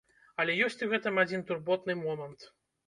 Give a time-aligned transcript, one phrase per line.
[0.43, 2.53] Але ёсць у гэтым адзін турботны момант.